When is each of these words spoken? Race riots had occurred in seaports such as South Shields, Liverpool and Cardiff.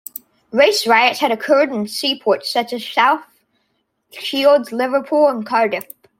Race 0.51 0.87
riots 0.87 1.19
had 1.19 1.31
occurred 1.31 1.69
in 1.71 1.87
seaports 1.87 2.51
such 2.51 2.73
as 2.73 2.83
South 2.83 3.21
Shields, 4.09 4.71
Liverpool 4.71 5.27
and 5.27 5.45
Cardiff. 5.45 5.85